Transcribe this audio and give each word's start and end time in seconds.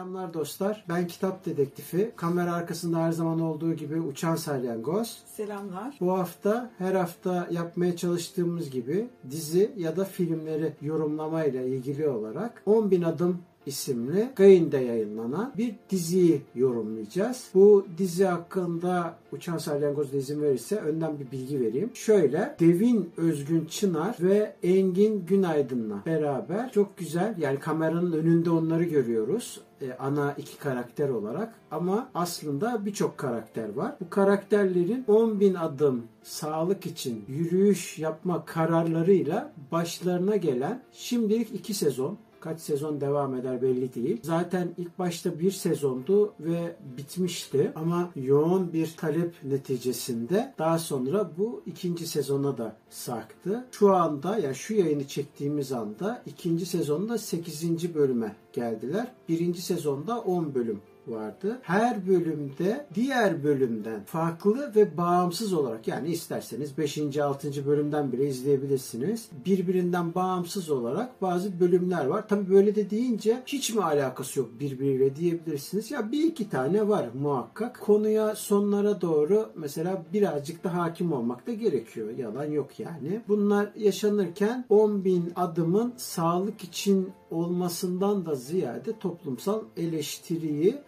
Selamlar 0.00 0.34
dostlar. 0.34 0.84
Ben 0.88 1.06
kitap 1.06 1.46
dedektifi. 1.46 2.12
Kamera 2.16 2.54
arkasında 2.54 2.98
her 2.98 3.12
zaman 3.12 3.40
olduğu 3.40 3.74
gibi 3.74 4.00
uçan 4.00 4.36
salyangoz. 4.36 5.22
Selamlar. 5.36 5.96
Bu 6.00 6.18
hafta 6.18 6.70
her 6.78 6.94
hafta 6.94 7.48
yapmaya 7.50 7.96
çalıştığımız 7.96 8.70
gibi 8.70 9.08
dizi 9.30 9.72
ya 9.76 9.96
da 9.96 10.04
filmleri 10.04 10.72
yorumlamayla 10.82 11.62
ilgili 11.62 12.08
olarak 12.08 12.62
10.000 12.66 13.06
adım 13.06 13.38
isimli 13.70 14.30
Gain'de 14.36 14.78
yayınlanan 14.78 15.52
bir 15.58 15.74
diziyi 15.90 16.42
yorumlayacağız. 16.54 17.50
Bu 17.54 17.86
dizi 17.98 18.24
hakkında 18.24 19.14
Uçan 19.32 19.58
Salyangoz 19.58 20.14
izin 20.14 20.42
verirse 20.42 20.76
önden 20.76 21.18
bir 21.18 21.30
bilgi 21.30 21.60
vereyim. 21.60 21.90
Şöyle 21.94 22.56
Devin 22.60 23.10
Özgün 23.16 23.64
Çınar 23.64 24.16
ve 24.20 24.54
Engin 24.62 25.26
Günaydın'la 25.26 26.02
beraber 26.06 26.72
çok 26.72 26.98
güzel 26.98 27.34
yani 27.38 27.58
kameranın 27.58 28.12
önünde 28.12 28.50
onları 28.50 28.84
görüyoruz 28.84 29.60
e, 29.82 29.92
ana 29.98 30.34
iki 30.38 30.58
karakter 30.58 31.08
olarak 31.08 31.54
ama 31.70 32.10
aslında 32.14 32.86
birçok 32.86 33.18
karakter 33.18 33.72
var. 33.72 33.94
Bu 34.00 34.10
karakterlerin 34.10 35.04
10 35.08 35.40
bin 35.40 35.54
adım 35.54 36.04
sağlık 36.22 36.86
için 36.86 37.24
yürüyüş 37.28 37.98
yapma 37.98 38.44
kararlarıyla 38.44 39.52
başlarına 39.72 40.36
gelen 40.36 40.82
şimdilik 40.92 41.54
iki 41.54 41.74
sezon 41.74 42.18
Kaç 42.40 42.60
sezon 42.60 43.00
devam 43.00 43.34
eder 43.34 43.62
belli 43.62 43.94
değil. 43.94 44.20
Zaten 44.22 44.68
ilk 44.78 44.98
başta 44.98 45.38
bir 45.38 45.50
sezondu 45.50 46.34
ve 46.40 46.76
bitmişti. 46.96 47.72
Ama 47.74 48.10
yoğun 48.16 48.72
bir 48.72 48.94
talep 48.96 49.34
neticesinde 49.44 50.54
daha 50.58 50.78
sonra 50.78 51.30
bu 51.38 51.62
ikinci 51.66 52.06
sezona 52.06 52.58
da 52.58 52.76
sarktı. 52.90 53.64
Şu 53.70 53.94
anda 53.94 54.38
ya 54.38 54.54
şu 54.54 54.74
yayını 54.74 55.06
çektiğimiz 55.06 55.72
anda 55.72 56.22
ikinci 56.26 56.66
sezonda 56.66 57.18
8. 57.18 57.94
bölüme 57.94 58.36
geldiler. 58.52 59.12
Birinci 59.28 59.62
sezonda 59.62 60.20
10 60.20 60.54
bölüm 60.54 60.80
vardı. 61.06 61.58
Her 61.62 62.06
bölümde 62.06 62.86
diğer 62.94 63.44
bölümden 63.44 64.04
farklı 64.04 64.72
ve 64.76 64.96
bağımsız 64.96 65.52
olarak 65.52 65.88
yani 65.88 66.08
isterseniz 66.08 66.78
5. 66.78 67.18
6. 67.18 67.66
bölümden 67.66 68.12
bile 68.12 68.28
izleyebilirsiniz. 68.28 69.28
Birbirinden 69.46 70.14
bağımsız 70.14 70.70
olarak 70.70 71.22
bazı 71.22 71.60
bölümler 71.60 72.06
var. 72.06 72.28
Tabi 72.28 72.50
böyle 72.50 72.74
de 72.74 72.90
deyince 72.90 73.42
hiç 73.46 73.74
mi 73.74 73.82
alakası 73.82 74.38
yok 74.38 74.60
birbiriyle 74.60 75.16
diyebilirsiniz. 75.16 75.90
Ya 75.90 76.12
bir 76.12 76.24
iki 76.24 76.50
tane 76.50 76.88
var 76.88 77.08
muhakkak. 77.14 77.80
Konuya 77.80 78.34
sonlara 78.34 79.00
doğru 79.00 79.50
mesela 79.56 80.02
birazcık 80.12 80.64
da 80.64 80.74
hakim 80.74 81.12
olmak 81.12 81.46
da 81.46 81.52
gerekiyor. 81.52 82.18
Yalan 82.18 82.44
yok 82.44 82.80
yani. 82.80 83.20
Bunlar 83.28 83.72
yaşanırken 83.76 84.64
10 84.68 85.04
bin 85.04 85.32
adımın 85.36 85.94
sağlık 85.96 86.64
için 86.64 87.12
olmasından 87.30 88.26
da 88.26 88.34
ziyade 88.34 88.98
toplumsal 88.98 89.64
eleştiriyi 89.76 90.78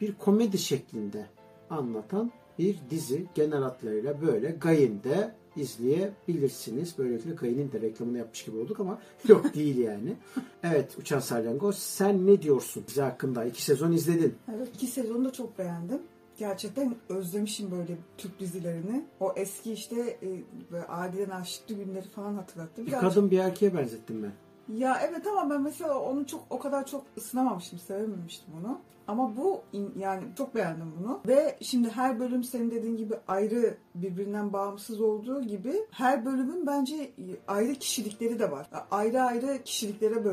bir 0.00 0.14
komedi 0.14 0.58
şeklinde 0.58 1.26
anlatan 1.70 2.32
bir 2.58 2.78
dizi 2.90 3.26
genel 3.34 3.62
hatlarıyla 3.62 4.22
böyle 4.22 4.50
Gayin'de 4.50 5.34
izleyebilirsiniz. 5.56 6.98
Böylelikle 6.98 7.30
Gayin'in 7.30 7.72
de 7.72 7.80
reklamını 7.80 8.18
yapmış 8.18 8.44
gibi 8.44 8.56
olduk 8.56 8.80
ama 8.80 8.98
yok 9.28 9.54
değil 9.54 9.78
yani. 9.78 10.16
Evet 10.62 10.98
Uçan 10.98 11.20
Salyangoz 11.20 11.78
sen 11.78 12.26
ne 12.26 12.42
diyorsun 12.42 12.84
dizi 12.88 13.02
hakkında? 13.02 13.44
İki 13.44 13.62
sezon 13.62 13.92
izledin. 13.92 14.34
Evet 14.56 14.68
iki 14.74 14.86
sezonu 14.86 15.24
da 15.24 15.32
çok 15.32 15.58
beğendim. 15.58 15.98
Gerçekten 16.38 16.96
özlemişim 17.08 17.70
böyle 17.70 17.96
Türk 18.18 18.40
dizilerini. 18.40 19.04
O 19.20 19.32
eski 19.36 19.72
işte 19.72 20.00
e, 20.22 20.28
böyle 20.72 20.84
Adile 20.84 21.28
Naşitli 21.28 21.74
günleri 21.76 22.08
falan 22.08 22.34
hatırlattı. 22.34 22.86
Bir 22.86 22.92
kadın 22.92 23.30
bir 23.30 23.38
erkeğe 23.38 23.74
benzettim 23.74 24.22
ben. 24.22 24.32
Ya 24.68 25.00
evet 25.08 25.26
ama 25.26 25.50
ben 25.50 25.62
mesela 25.62 25.98
onu 25.98 26.26
çok 26.26 26.46
o 26.50 26.58
kadar 26.58 26.86
çok 26.86 27.04
ısınamamıştım, 27.16 27.78
sevememiştim 27.78 28.54
onu. 28.60 28.80
Ama 29.08 29.36
bu 29.36 29.62
yani 29.98 30.22
çok 30.38 30.54
beğendim 30.54 30.92
bunu. 31.00 31.20
Ve 31.26 31.56
şimdi 31.60 31.90
her 31.90 32.20
bölüm 32.20 32.44
senin 32.44 32.70
dediğin 32.70 32.96
gibi 32.96 33.14
ayrı 33.28 33.76
birbirinden 33.94 34.52
bağımsız 34.52 35.00
olduğu 35.00 35.42
gibi 35.42 35.74
her 35.90 36.24
bölümün 36.24 36.66
bence 36.66 37.12
ayrı 37.48 37.74
kişilikleri 37.74 38.38
de 38.38 38.50
var. 38.50 38.66
Ayrı 38.90 39.22
ayrı 39.22 39.62
kişiliklere 39.64 40.24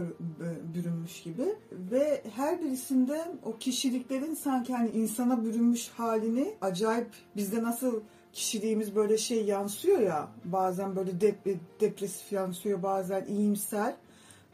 bürünmüş 0.74 1.24
gibi 1.24 1.56
ve 1.72 2.24
her 2.36 2.62
birisinde 2.62 3.22
o 3.44 3.58
kişiliklerin 3.58 4.34
sanki 4.34 4.74
hani 4.74 4.90
insana 4.90 5.44
bürünmüş 5.46 5.90
halini 5.90 6.56
acayip 6.62 7.10
bizde 7.36 7.64
nasıl 7.64 8.02
kişiliğimiz 8.34 8.96
böyle 8.96 9.18
şey 9.18 9.46
yansıyor 9.46 10.00
ya 10.00 10.28
bazen 10.46 10.96
böyle 10.96 11.22
dep 11.22 11.46
depresif 11.80 12.32
yansıyor 12.32 12.84
bazen 12.84 13.26
iyimser 13.26 13.94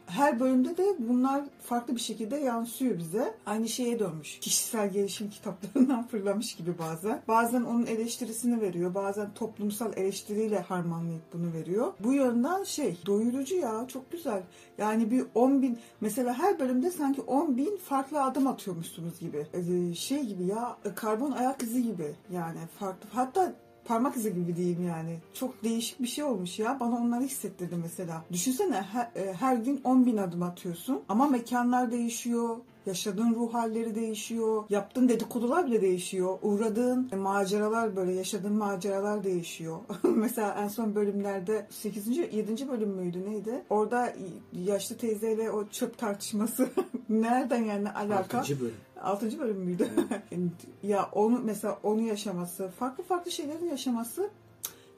her 0.06 0.40
bölümde 0.40 0.76
de 0.76 0.84
bunlar 0.98 1.44
farklı 1.60 1.94
bir 1.94 2.00
şekilde 2.00 2.36
yansıyor 2.36 2.98
bize. 2.98 3.34
Aynı 3.46 3.68
şeye 3.68 3.98
dönmüş. 3.98 4.38
Kişisel 4.38 4.92
gelişim 4.92 5.30
kitaplarından 5.30 6.06
fırlamış 6.08 6.54
gibi 6.54 6.78
bazen. 6.78 7.22
Bazen 7.28 7.62
onun 7.62 7.86
eleştirisini 7.86 8.60
veriyor. 8.60 8.94
Bazen 8.94 9.34
toplumsal 9.34 9.92
eleştiriyle 9.96 10.60
harmanlayıp 10.60 11.22
bunu 11.32 11.52
veriyor. 11.52 11.92
Bu 12.00 12.12
yönden 12.12 12.64
şey 12.64 12.98
doyurucu 13.06 13.54
ya 13.56 13.84
çok 13.88 14.12
güzel. 14.12 14.42
Yani 14.78 15.10
bir 15.10 15.24
10 15.34 15.62
bin 15.62 15.78
mesela 16.00 16.38
her 16.38 16.60
bölümde 16.60 16.90
sanki 16.90 17.20
10 17.20 17.56
bin 17.56 17.76
farklı 17.76 18.22
adım 18.22 18.46
atıyormuşsunuz 18.46 19.20
gibi. 19.20 19.46
Ee, 19.54 19.94
şey 19.94 20.22
gibi 20.22 20.46
ya 20.46 20.76
karbon 20.94 21.30
ayak 21.30 21.62
izi 21.62 21.82
gibi 21.82 22.14
yani 22.32 22.58
farklı. 22.78 23.08
Hatta 23.12 23.52
parmak 23.86 24.16
izi 24.16 24.34
gibi 24.34 24.56
diyeyim 24.56 24.86
yani. 24.88 25.18
Çok 25.34 25.64
değişik 25.64 26.02
bir 26.02 26.06
şey 26.06 26.24
olmuş 26.24 26.58
ya. 26.58 26.80
Bana 26.80 26.96
onları 26.96 27.24
hissettirdi 27.24 27.76
mesela. 27.82 28.24
Düşünsene 28.32 28.82
her, 28.82 29.10
e, 29.16 29.32
her 29.32 29.56
gün 29.56 29.80
10 29.84 30.06
bin 30.06 30.16
adım 30.16 30.42
atıyorsun 30.42 31.00
ama 31.08 31.28
mekanlar 31.28 31.90
değişiyor. 31.90 32.56
Yaşadığın 32.86 33.34
ruh 33.34 33.54
halleri 33.54 33.94
değişiyor. 33.94 34.64
Yaptığın 34.68 35.08
dedikodular 35.08 35.66
bile 35.66 35.80
değişiyor. 35.80 36.38
Uğradığın 36.42 37.10
maceralar 37.18 37.96
böyle 37.96 38.12
yaşadığın 38.12 38.52
maceralar 38.52 39.24
değişiyor. 39.24 39.78
Mesela 40.02 40.56
en 40.60 40.68
son 40.68 40.94
bölümlerde 40.94 41.66
8. 41.70 42.16
7. 42.16 42.68
bölüm 42.68 42.88
müydü 42.88 43.30
neydi? 43.30 43.64
Orada 43.70 44.12
yaşlı 44.52 44.96
teyzeyle 44.96 45.50
o 45.50 45.68
çöp 45.68 45.98
tartışması 45.98 46.68
nereden 47.08 47.64
yani 47.64 47.90
alaka? 47.90 48.38
6. 48.38 48.60
bölüm. 48.60 48.74
6. 49.02 49.38
bölüm 49.38 49.56
müydü? 49.56 49.90
ya 50.82 51.08
onu 51.12 51.40
mesela 51.44 51.78
onu 51.82 52.00
yaşaması, 52.00 52.68
farklı 52.68 53.04
farklı 53.04 53.30
şeylerin 53.30 53.66
yaşaması 53.66 54.30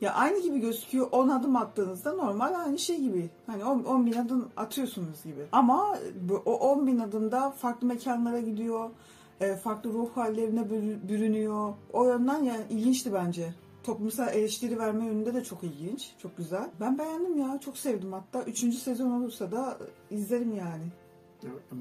ya 0.00 0.14
aynı 0.14 0.42
gibi 0.42 0.58
gözüküyor. 0.58 1.08
10 1.12 1.28
adım 1.28 1.56
attığınızda 1.56 2.12
normal 2.12 2.54
aynı 2.54 2.78
şey 2.78 3.00
gibi. 3.00 3.30
Hani 3.46 3.64
10, 3.64 3.84
10 3.84 4.06
bin 4.06 4.12
adım 4.12 4.48
atıyorsunuz 4.56 5.24
gibi. 5.24 5.46
Ama 5.52 5.98
o 6.44 6.54
10 6.54 6.86
bin 6.86 6.98
adımda 6.98 7.50
farklı 7.50 7.86
mekanlara 7.86 8.40
gidiyor. 8.40 8.90
E, 9.40 9.56
farklı 9.56 9.92
ruh 9.92 10.10
hallerine 10.16 10.70
bürünüyor. 11.08 11.74
O 11.92 12.04
yönden 12.04 12.42
yani 12.42 12.64
ilginçti 12.70 13.12
bence. 13.12 13.54
Toplumsal 13.82 14.34
eleştiri 14.34 14.78
verme 14.78 15.04
yönünde 15.04 15.34
de 15.34 15.44
çok 15.44 15.62
ilginç. 15.62 16.12
Çok 16.22 16.36
güzel. 16.36 16.70
Ben 16.80 16.98
beğendim 16.98 17.38
ya. 17.38 17.60
Çok 17.64 17.78
sevdim 17.78 18.12
hatta. 18.12 18.42
Üçüncü 18.42 18.76
sezon 18.76 19.10
olursa 19.10 19.52
da 19.52 19.78
izlerim 20.10 20.56
yani. 20.56 20.84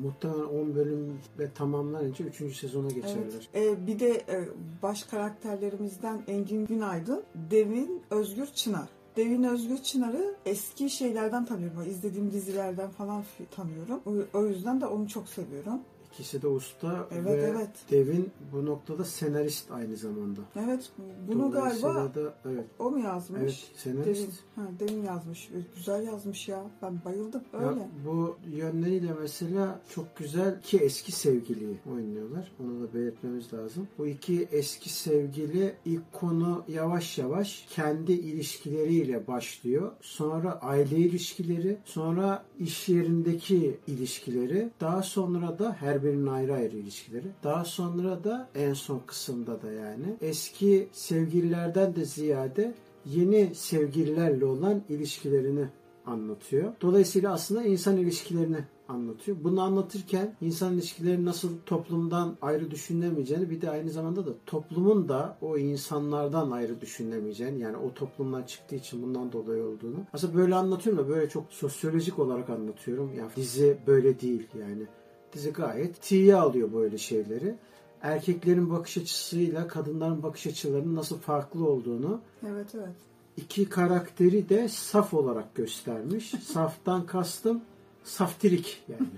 Muhtemelen 0.03 0.45
10 0.45 0.75
bölüm 0.75 1.19
ve 1.39 1.51
tamamlanınca 1.51 2.25
3. 2.25 2.57
sezona 2.57 2.87
geçerler. 2.87 3.49
Evet. 3.53 3.79
Ee, 3.79 3.87
bir 3.87 3.99
de 3.99 4.09
e, 4.09 4.49
baş 4.83 5.03
karakterlerimizden 5.03 6.21
Engin 6.27 6.65
Günaydın, 6.65 7.23
Devin 7.51 8.01
Özgür 8.11 8.45
Çınar. 8.45 8.89
Devin 9.15 9.43
Özgür 9.43 9.77
Çınar'ı 9.77 10.35
eski 10.45 10.89
şeylerden 10.89 11.45
tanıyorum. 11.45 11.89
İzlediğim 11.89 12.31
dizilerden 12.31 12.89
falan 12.89 13.23
tanıyorum. 13.51 14.27
O 14.33 14.45
yüzden 14.45 14.81
de 14.81 14.85
onu 14.85 15.07
çok 15.07 15.29
seviyorum. 15.29 15.81
İkisi 16.17 16.41
de 16.41 16.47
usta 16.47 17.07
Evet, 17.11 17.25
ve 17.25 17.31
evet. 17.31 17.69
Devin 17.91 18.31
bu 18.51 18.65
noktada 18.65 19.05
senarist 19.05 19.71
aynı 19.71 19.95
zamanda. 19.97 20.39
Evet 20.55 20.89
bunu 21.27 21.51
galiba 21.51 21.93
da 22.15 22.33
evet, 22.45 22.65
o 22.79 22.91
mu 22.91 22.99
yazmış? 22.99 23.41
evet 23.41 23.71
senarist. 23.75 24.21
Devin, 24.21 24.31
ha, 24.55 24.71
Devin 24.79 25.03
yazmış. 25.03 25.49
E, 25.49 25.57
Güzel 25.75 26.03
yazmış 26.07 26.47
ya. 26.47 26.63
Ben 26.81 26.99
bayıldım. 27.05 27.41
Ya 27.53 27.69
Öyle. 27.69 27.87
bu 28.05 28.37
yönleriyle 28.55 29.13
mesela 29.21 29.79
çok 29.89 30.17
güzel 30.17 30.57
iki 30.63 30.77
eski 30.77 31.11
sevgiliyi 31.11 31.77
oynuyorlar. 31.93 32.51
Onu 32.63 32.81
da 32.81 32.93
belirtmemiz 32.93 33.53
lazım. 33.53 33.87
Bu 33.97 34.07
iki 34.07 34.47
eski 34.51 34.89
sevgili 34.93 35.75
ilk 35.85 36.13
konu 36.13 36.63
yavaş 36.67 37.17
yavaş 37.17 37.65
kendi 37.69 38.11
ilişkileriyle 38.11 39.27
başlıyor. 39.27 39.91
Sonra 40.01 40.59
aile 40.61 40.97
ilişkileri, 40.97 41.77
sonra 41.85 42.43
iş 42.59 42.89
yerindeki 42.89 43.77
ilişkileri, 43.87 44.69
daha 44.81 45.03
sonra 45.03 45.59
da 45.59 45.73
her 45.79 46.03
birinin 46.07 46.27
ayrı 46.27 46.53
ayrı 46.53 46.77
ilişkileri. 46.77 47.27
Daha 47.43 47.65
sonra 47.65 48.23
da 48.23 48.49
en 48.55 48.73
son 48.73 49.01
kısımda 49.07 49.61
da 49.61 49.71
yani 49.71 50.17
eski 50.21 50.87
sevgililerden 50.91 51.95
de 51.95 52.05
ziyade 52.05 52.73
yeni 53.05 53.55
sevgililerle 53.55 54.45
olan 54.45 54.83
ilişkilerini 54.89 55.65
anlatıyor. 56.05 56.73
Dolayısıyla 56.81 57.33
aslında 57.33 57.63
insan 57.63 57.97
ilişkilerini 57.97 58.57
anlatıyor. 58.87 59.37
Bunu 59.43 59.61
anlatırken 59.61 60.35
insan 60.41 60.73
ilişkileri 60.73 61.25
nasıl 61.25 61.49
toplumdan 61.65 62.37
ayrı 62.41 62.71
düşünülemeyeceğini 62.71 63.49
bir 63.49 63.61
de 63.61 63.69
aynı 63.69 63.89
zamanda 63.89 64.25
da 64.25 64.29
toplumun 64.45 65.09
da 65.09 65.37
o 65.41 65.57
insanlardan 65.57 66.51
ayrı 66.51 66.81
düşünülemeyeceğini 66.81 67.59
yani 67.59 67.77
o 67.77 67.93
toplumdan 67.93 68.43
çıktığı 68.43 68.75
için 68.75 69.03
bundan 69.03 69.31
dolayı 69.31 69.63
olduğunu. 69.63 69.97
Aslında 70.13 70.35
böyle 70.35 70.55
anlatıyorum 70.55 71.05
da 71.05 71.09
böyle 71.09 71.29
çok 71.29 71.53
sosyolojik 71.53 72.19
olarak 72.19 72.49
anlatıyorum. 72.49 73.11
Yani 73.17 73.31
dizi 73.35 73.77
böyle 73.87 74.19
değil 74.19 74.47
yani. 74.59 74.87
Dizi 75.33 75.53
gayet 75.53 76.01
tiye 76.01 76.35
alıyor 76.35 76.73
böyle 76.73 76.97
şeyleri. 76.97 77.55
Erkeklerin 78.01 78.69
bakış 78.69 78.97
açısıyla 78.97 79.67
kadınların 79.67 80.23
bakış 80.23 80.47
açılarının 80.47 80.95
nasıl 80.95 81.17
farklı 81.17 81.69
olduğunu 81.69 82.21
Evet 82.47 82.67
evet. 82.75 82.95
iki 83.37 83.69
karakteri 83.69 84.49
de 84.49 84.69
saf 84.69 85.13
olarak 85.13 85.55
göstermiş. 85.55 86.29
Saftan 86.43 87.05
kastım 87.05 87.61
saftirik 88.03 88.83
yani. 88.87 89.09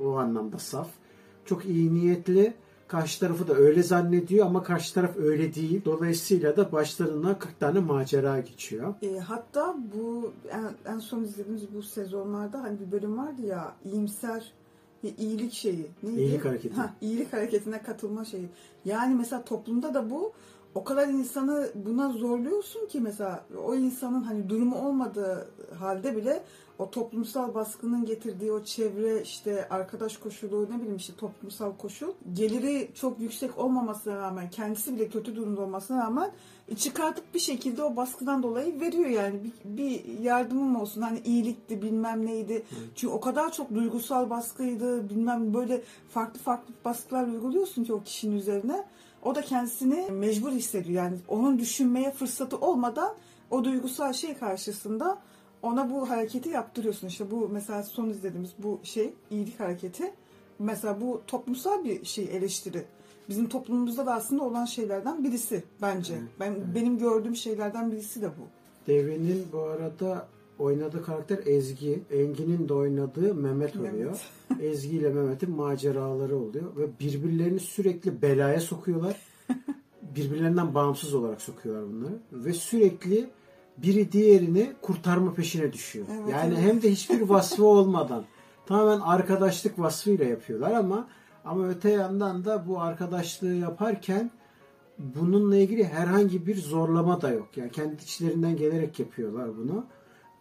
O 0.00 0.16
anlamda 0.16 0.58
saf. 0.58 0.88
Çok 1.44 1.64
iyi 1.64 1.94
niyetli. 1.94 2.54
Karşı 2.88 3.20
tarafı 3.20 3.48
da 3.48 3.54
öyle 3.54 3.82
zannediyor 3.82 4.46
ama 4.46 4.62
karşı 4.62 4.94
taraf 4.94 5.16
öyle 5.16 5.54
değil. 5.54 5.84
Dolayısıyla 5.84 6.56
da 6.56 6.72
başlarına 6.72 7.38
40 7.38 7.60
tane 7.60 7.78
macera 7.78 8.40
geçiyor. 8.40 8.94
E, 9.02 9.18
hatta 9.18 9.76
bu 9.94 10.32
en, 10.50 10.92
en 10.92 10.98
son 10.98 11.22
izlediğimiz 11.22 11.74
bu 11.74 11.82
sezonlarda 11.82 12.62
hani 12.62 12.80
bir 12.80 12.92
bölüm 12.92 13.18
vardı 13.18 13.42
ya 13.46 13.72
iyimser 13.84 14.52
iyilik 15.02 15.52
şeyi. 15.52 15.86
Neydi? 16.02 16.20
İyilik 16.20 16.44
hareketi. 16.44 16.74
Ha, 16.74 16.94
iyilik 17.00 17.32
hareketine 17.32 17.82
katılma 17.82 18.24
şeyi. 18.24 18.48
Yani 18.84 19.14
mesela 19.14 19.44
toplumda 19.44 19.94
da 19.94 20.10
bu 20.10 20.32
o 20.76 20.84
kadar 20.84 21.08
insanı 21.08 21.70
buna 21.74 22.08
zorluyorsun 22.08 22.86
ki 22.86 23.00
mesela 23.00 23.44
o 23.64 23.74
insanın 23.74 24.22
hani 24.22 24.48
durumu 24.48 24.88
olmadığı 24.88 25.48
halde 25.78 26.16
bile 26.16 26.42
o 26.78 26.90
toplumsal 26.90 27.54
baskının 27.54 28.04
getirdiği 28.04 28.52
o 28.52 28.64
çevre 28.64 29.22
işte 29.22 29.68
arkadaş 29.68 30.16
koşulu 30.16 30.66
ne 30.70 30.76
bileyim 30.76 30.96
işte 30.96 31.12
toplumsal 31.16 31.72
koşul 31.72 32.12
geliri 32.32 32.90
çok 32.94 33.20
yüksek 33.20 33.58
olmamasına 33.58 34.16
rağmen 34.16 34.50
kendisi 34.50 34.94
bile 34.94 35.08
kötü 35.08 35.36
durumda 35.36 35.60
olmasına 35.60 35.98
rağmen 35.98 36.32
çıkartıp 36.76 37.34
bir 37.34 37.38
şekilde 37.38 37.82
o 37.82 37.96
baskıdan 37.96 38.42
dolayı 38.42 38.80
veriyor 38.80 39.10
yani. 39.10 39.40
Bir, 39.44 39.76
bir 39.76 40.18
yardımım 40.18 40.76
olsun. 40.76 41.02
Hani 41.02 41.20
iyilikti 41.20 41.82
bilmem 41.82 42.26
neydi. 42.26 42.62
Çünkü 42.94 43.14
o 43.14 43.20
kadar 43.20 43.52
çok 43.52 43.74
duygusal 43.74 44.30
baskıydı 44.30 45.10
bilmem 45.10 45.54
böyle 45.54 45.82
farklı 46.10 46.40
farklı 46.40 46.74
baskılar 46.84 47.26
uyguluyorsun 47.26 47.84
ki 47.84 47.92
o 47.92 48.02
kişinin 48.02 48.36
üzerine 48.36 48.84
o 49.26 49.34
da 49.34 49.42
kendisini 49.42 50.10
mecbur 50.10 50.52
hissediyor 50.52 51.04
yani 51.04 51.16
onun 51.28 51.58
düşünmeye 51.58 52.10
fırsatı 52.10 52.56
olmadan 52.58 53.14
o 53.50 53.64
duygusal 53.64 54.12
şey 54.12 54.34
karşısında 54.34 55.18
ona 55.62 55.90
bu 55.90 56.10
hareketi 56.10 56.48
yaptırıyorsun 56.48 57.08
işte 57.08 57.30
bu 57.30 57.48
mesela 57.48 57.82
son 57.82 58.08
izlediğimiz 58.08 58.50
bu 58.58 58.80
şey 58.82 59.14
iyilik 59.30 59.60
hareketi 59.60 60.12
mesela 60.58 61.00
bu 61.00 61.22
toplumsal 61.26 61.84
bir 61.84 62.04
şey 62.04 62.24
eleştiri 62.24 62.84
bizim 63.28 63.48
toplumumuzda 63.48 64.06
da 64.06 64.14
aslında 64.14 64.44
olan 64.44 64.64
şeylerden 64.64 65.24
birisi 65.24 65.64
bence. 65.82 66.14
Evet, 66.14 66.28
Ben 66.40 66.50
evet. 66.50 66.62
benim 66.74 66.98
gördüğüm 66.98 67.36
şeylerden 67.36 67.92
birisi 67.92 68.22
de 68.22 68.28
bu. 68.28 68.48
Devin'in 68.86 69.46
bu 69.52 69.60
arada 69.60 70.28
oynadığı 70.58 71.02
karakter 71.02 71.38
Ezgi. 71.46 72.02
Engin'in 72.10 72.68
de 72.68 72.74
oynadığı 72.74 73.34
Mehmet 73.34 73.76
oluyor. 73.76 74.20
Ezgi 74.60 74.96
ile 74.96 75.08
Mehmet'in 75.08 75.50
maceraları 75.50 76.36
oluyor 76.36 76.76
ve 76.76 76.98
birbirlerini 77.00 77.60
sürekli 77.60 78.22
belaya 78.22 78.60
sokuyorlar. 78.60 79.16
Birbirlerinden 80.02 80.74
bağımsız 80.74 81.14
olarak 81.14 81.42
sokuyorlar 81.42 81.92
bunları 81.92 82.18
ve 82.32 82.52
sürekli 82.52 83.30
biri 83.78 84.12
diğerini 84.12 84.72
kurtarma 84.82 85.34
peşine 85.34 85.72
düşüyor. 85.72 86.06
Evet, 86.10 86.32
yani 86.32 86.54
evet. 86.54 86.64
hem 86.64 86.82
de 86.82 86.90
hiçbir 86.90 87.20
vasfı 87.20 87.64
olmadan 87.64 88.24
tamamen 88.66 89.00
arkadaşlık 89.00 89.78
vasfıyla 89.78 90.24
yapıyorlar 90.24 90.72
ama 90.72 91.08
ama 91.44 91.68
öte 91.68 91.90
yandan 91.90 92.44
da 92.44 92.68
bu 92.68 92.80
arkadaşlığı 92.80 93.54
yaparken 93.54 94.30
bununla 94.98 95.56
ilgili 95.56 95.84
herhangi 95.84 96.46
bir 96.46 96.56
zorlama 96.56 97.22
da 97.22 97.30
yok. 97.30 97.56
Yani 97.56 97.70
kendi 97.70 98.02
içlerinden 98.02 98.56
gelerek 98.56 99.00
yapıyorlar 99.00 99.56
bunu. 99.56 99.86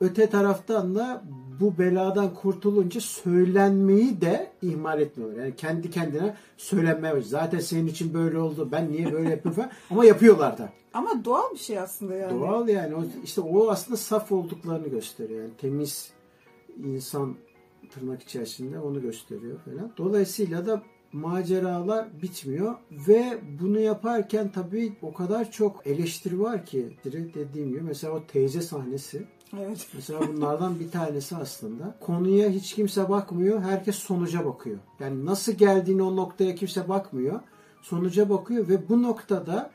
Öte 0.05 0.29
taraftan 0.29 0.95
da 0.95 1.23
bu 1.59 1.77
beladan 1.77 2.33
kurtulunca 2.33 3.01
söylenmeyi 3.01 4.21
de 4.21 4.51
ihmal 4.61 5.01
etmiyorlar. 5.01 5.43
Yani 5.43 5.55
kendi 5.55 5.91
kendine 5.91 6.35
söylenmeye. 6.57 7.21
Zaten 7.21 7.59
senin 7.59 7.87
için 7.87 8.13
böyle 8.13 8.39
oldu. 8.39 8.69
Ben 8.71 8.91
niye 8.91 9.13
böyle 9.13 9.29
yapıyorum 9.29 9.61
falan. 9.61 9.71
Ama 9.89 10.05
yapıyorlar 10.05 10.57
da. 10.57 10.69
Ama 10.93 11.25
doğal 11.25 11.53
bir 11.53 11.59
şey 11.59 11.79
aslında 11.79 12.15
yani. 12.15 12.39
Doğal 12.39 12.67
yani. 12.67 12.95
O, 12.95 13.03
işte 13.23 13.41
o 13.41 13.69
aslında 13.69 13.97
saf 13.97 14.31
olduklarını 14.31 14.87
gösteriyor. 14.87 15.41
Yani 15.41 15.51
temiz 15.57 16.11
insan 16.83 17.35
tırnak 17.89 18.23
içerisinde 18.23 18.79
onu 18.79 19.01
gösteriyor 19.01 19.59
falan. 19.59 19.91
Dolayısıyla 19.97 20.65
da 20.65 20.81
maceralar 21.13 22.21
bitmiyor 22.21 22.75
ve 22.91 23.37
bunu 23.61 23.79
yaparken 23.79 24.51
tabii 24.51 24.93
o 25.01 25.13
kadar 25.13 25.51
çok 25.51 25.87
eleştiri 25.87 26.39
var 26.39 26.65
ki 26.65 26.89
direkt 27.03 27.35
dediğim 27.37 27.69
gibi 27.69 27.81
mesela 27.81 28.13
o 28.13 28.23
teyze 28.27 28.61
sahnesi 28.61 29.25
Evet. 29.65 29.87
Mesela 29.93 30.19
bunlardan 30.27 30.79
bir 30.79 30.91
tanesi 30.91 31.35
aslında. 31.35 31.95
Konuya 31.99 32.49
hiç 32.49 32.75
kimse 32.75 33.09
bakmıyor. 33.09 33.61
Herkes 33.61 33.95
sonuca 33.95 34.45
bakıyor. 34.45 34.77
Yani 34.99 35.25
nasıl 35.25 35.51
geldiğini 35.51 36.03
o 36.03 36.15
noktaya 36.15 36.55
kimse 36.55 36.89
bakmıyor. 36.89 37.39
Sonuca 37.81 38.29
bakıyor 38.29 38.67
ve 38.67 38.89
bu 38.89 39.03
noktada 39.03 39.71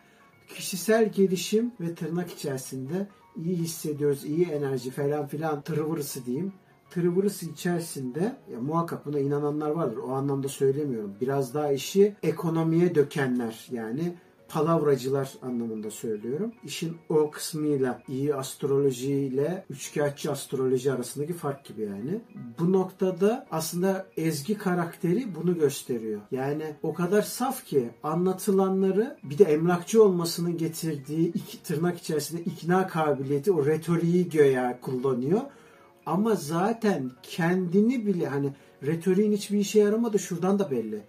kişisel 0.48 1.12
gelişim 1.12 1.72
ve 1.80 1.94
tırnak 1.94 2.32
içerisinde 2.32 3.06
iyi 3.36 3.56
hissediyoruz, 3.56 4.24
iyi 4.24 4.46
enerji 4.46 4.90
falan 4.90 5.26
filan 5.26 5.62
tırvırısı 5.62 6.26
diyeyim. 6.26 6.52
Tırvırısı 6.90 7.46
içerisinde 7.46 8.36
ya 8.52 8.60
muhakkak 8.60 9.06
buna 9.06 9.18
inananlar 9.18 9.70
vardır. 9.70 9.96
O 9.96 10.12
anlamda 10.12 10.48
söylemiyorum. 10.48 11.14
Biraz 11.20 11.54
daha 11.54 11.72
işi 11.72 12.16
ekonomiye 12.22 12.94
dökenler 12.94 13.68
yani 13.70 14.14
palavracılar 14.50 15.32
anlamında 15.42 15.90
söylüyorum. 15.90 16.52
İşin 16.64 16.96
o 17.08 17.30
kısmıyla 17.30 18.02
iyi 18.08 18.34
astrolojiyle 18.34 19.64
üçkağıtçı 19.70 20.30
astroloji 20.32 20.92
arasındaki 20.92 21.32
fark 21.32 21.64
gibi 21.64 21.82
yani. 21.82 22.20
Bu 22.58 22.72
noktada 22.72 23.46
aslında 23.50 24.06
Ezgi 24.16 24.58
karakteri 24.58 25.34
bunu 25.34 25.58
gösteriyor. 25.58 26.20
Yani 26.30 26.74
o 26.82 26.94
kadar 26.94 27.22
saf 27.22 27.64
ki 27.64 27.90
anlatılanları 28.02 29.16
bir 29.22 29.38
de 29.38 29.44
emlakçı 29.44 30.04
olmasının 30.04 30.58
getirdiği 30.58 31.32
iki 31.32 31.62
tırnak 31.62 31.98
içerisinde 31.98 32.42
ikna 32.42 32.86
kabiliyeti 32.86 33.52
o 33.52 33.66
retoriği 33.66 34.28
göya 34.28 34.80
kullanıyor. 34.80 35.40
Ama 36.06 36.34
zaten 36.34 37.10
kendini 37.22 38.06
bile 38.06 38.26
hani 38.26 38.52
retoriğin 38.86 39.32
hiçbir 39.32 39.58
işe 39.58 39.80
yaramadı 39.80 40.18
şuradan 40.18 40.58
da 40.58 40.70
belli. 40.70 41.02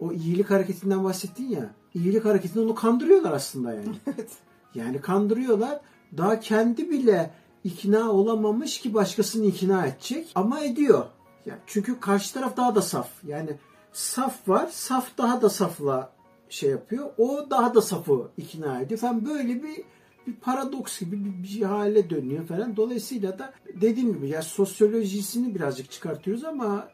O 0.00 0.12
iyilik 0.12 0.50
hareketinden 0.50 1.04
bahsettin 1.04 1.48
ya. 1.48 1.70
iyilik 1.94 2.24
hareketinde 2.24 2.60
onu 2.60 2.74
kandırıyorlar 2.74 3.32
aslında 3.32 3.74
yani. 3.74 3.88
Evet. 4.06 4.30
Yani 4.74 5.00
kandırıyorlar. 5.00 5.80
Daha 6.16 6.40
kendi 6.40 6.90
bile 6.90 7.30
ikna 7.64 8.10
olamamış 8.10 8.80
ki 8.80 8.94
başkasını 8.94 9.46
ikna 9.46 9.86
edecek. 9.86 10.32
Ama 10.34 10.60
ediyor. 10.60 11.06
Yani 11.46 11.58
çünkü 11.66 12.00
karşı 12.00 12.34
taraf 12.34 12.56
daha 12.56 12.74
da 12.74 12.82
saf. 12.82 13.10
Yani 13.26 13.50
saf 13.92 14.48
var. 14.48 14.68
Saf 14.72 15.18
daha 15.18 15.42
da 15.42 15.50
safla 15.50 16.12
şey 16.48 16.70
yapıyor. 16.70 17.10
O 17.18 17.46
daha 17.50 17.74
da 17.74 17.82
safı 17.82 18.28
ikna 18.36 18.80
ediyor 18.80 19.00
falan. 19.00 19.26
Böyle 19.26 19.62
bir 19.62 19.84
bir 20.26 20.36
paradoks 20.36 21.00
gibi 21.00 21.24
bir, 21.24 21.42
bir 21.42 21.62
hale 21.62 22.10
dönüyor 22.10 22.46
falan. 22.46 22.76
Dolayısıyla 22.76 23.38
da 23.38 23.52
dediğim 23.80 24.12
gibi 24.12 24.28
ya 24.28 24.42
sosyolojisini 24.42 25.54
birazcık 25.54 25.90
çıkartıyoruz 25.90 26.44
ama 26.44 26.88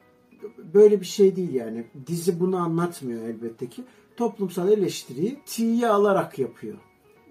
böyle 0.75 1.01
bir 1.01 1.07
şey 1.07 1.37
değil 1.37 1.55
yani. 1.55 1.85
Dizi 2.07 2.41
bunu 2.41 2.57
anlatmıyor 2.57 3.23
elbette 3.23 3.69
ki. 3.69 3.85
Toplumsal 4.17 4.73
eleştiriyi 4.73 5.39
tiye 5.47 5.89
alarak 5.89 6.39
yapıyor. 6.39 6.77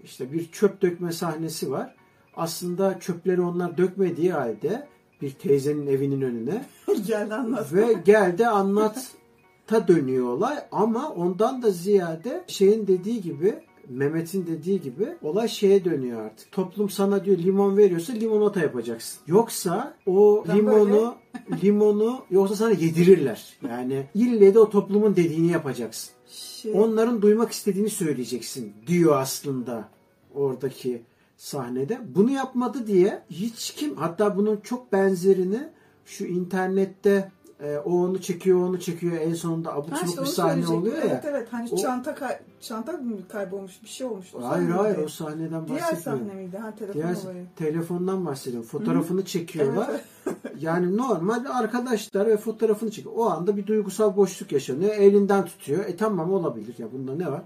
İşte 0.04 0.32
bir 0.32 0.52
çöp 0.52 0.82
dökme 0.82 1.12
sahnesi 1.12 1.72
var. 1.72 1.96
Aslında 2.36 3.00
çöpleri 3.00 3.42
onlar 3.42 3.78
dökmediği 3.78 4.32
halde 4.32 4.88
bir 5.22 5.32
teyzenin 5.32 5.88
evinin 5.88 6.22
önüne 6.22 6.66
Geldi 7.08 7.34
anlat. 7.34 7.74
ve 7.74 7.94
gel 8.06 8.38
de 8.38 8.48
anlat 8.48 9.12
ta 9.68 9.88
dönüyor 9.88 10.28
olay 10.28 10.58
ama 10.72 11.10
ondan 11.10 11.62
da 11.62 11.72
ziyade 11.72 12.44
şeyin 12.48 12.88
dediği 12.88 13.22
gibi 13.22 13.56
Mehmet'in 13.90 14.48
dediği 14.48 14.82
gibi 14.82 15.16
olay 15.22 15.48
şeye 15.48 15.86
dönüyor 15.86 16.22
artık. 16.22 16.52
Toplum 16.52 16.90
sana 16.90 17.26
diyor 17.26 17.38
limon 17.38 17.78
veriyorsa 17.78 18.14
limonata 18.14 18.60
yapacaksın. 18.60 19.20
Yoksa 19.28 19.94
o 20.06 20.46
Ben 20.48 20.58
limonu 20.58 21.16
limonu 21.64 22.26
yoksa 22.32 22.56
sana 22.56 22.72
yedirirler. 22.72 23.58
Yani 23.70 24.06
ille 24.16 24.54
de 24.54 24.60
o 24.60 24.70
toplumun 24.70 25.16
dediğini 25.16 25.52
yapacaksın. 25.52 26.14
Şey, 26.28 26.74
Onların 26.76 27.22
duymak 27.22 27.52
istediğini 27.52 27.90
söyleyeceksin 27.90 28.74
diyor 28.88 29.18
aslında 29.18 29.90
oradaki 30.36 31.02
sahnede. 31.38 32.02
Bunu 32.16 32.32
yapmadı 32.32 32.88
diye 32.88 33.24
hiç 33.30 33.74
kim 33.74 33.96
hatta 33.96 34.38
bunun 34.38 34.58
çok 34.58 34.92
benzerini 34.94 35.60
şu 36.06 36.26
internette 36.26 37.32
e, 37.64 37.78
o 37.78 37.92
onu 38.04 38.22
çekiyor 38.22 38.60
onu 38.70 38.80
çekiyor 38.80 39.14
en 39.22 39.34
sonunda 39.34 39.74
abuk 39.74 39.98
sabuk 39.98 40.20
bir 40.22 40.26
sahne 40.26 40.68
oluyor 40.68 40.96
ya. 40.98 41.04
Evet 41.04 41.26
evet 41.28 41.48
hani 41.52 41.70
O- 41.72 41.78
çanta 41.78 42.16
kay- 42.16 42.40
çanta 42.62 42.92
mı 42.92 43.16
kaybolmuş 43.32 43.84
bir 43.84 43.88
şey 43.88 44.08
olmuş. 44.08 44.36
O 44.36 44.44
Hayır 44.50 44.70
hayır 44.70 44.96
miydi? 44.96 45.06
o 45.06 45.10
sahneden 45.10 45.68
Diğer 45.68 45.82
bahsetmiyorum. 45.82 46.28
sahne 46.28 46.42
miydi? 46.42 46.58
Ha 46.58 46.74
telefon 46.76 46.94
Diğer 47.02 47.16
olayı. 47.24 47.46
telefondan 47.56 48.26
bahsediyorum. 48.26 48.70
Fotoğrafını 48.70 49.26
çekiyorlar. 49.26 49.90
Evet, 49.92 50.36
Yani 50.60 50.98
normal 50.98 51.46
arkadaşlar 51.54 52.28
ve 52.28 52.38
fotoğrafını 52.38 52.92
çekiyor. 52.92 53.16
O 53.18 53.26
anda 53.30 53.58
bir 53.58 53.68
duygusal 53.68 54.16
boşluk 54.18 54.52
yaşanıyor. 54.52 54.96
Elinden 54.96 55.46
tutuyor. 55.46 55.86
E 55.86 55.96
tamam 55.96 56.34
olabilir 56.34 56.76
ya 56.78 56.92
bunda 56.92 57.16
ne 57.16 57.32
var? 57.32 57.42